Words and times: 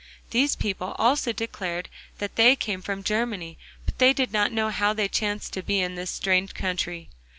These 0.31 0.55
people 0.55 0.95
also 0.97 1.31
declared 1.31 1.87
that 2.17 2.35
they 2.35 2.55
came 2.55 2.81
from 2.81 3.03
Germany, 3.03 3.59
but 3.85 3.99
they 3.99 4.13
did 4.13 4.33
not 4.33 4.51
know 4.51 4.71
how 4.71 4.93
they 4.93 5.07
chanced 5.07 5.53
to 5.53 5.61
be 5.61 5.79
in 5.79 5.93
this 5.93 6.09
strange 6.09 6.55
country. 6.55 7.09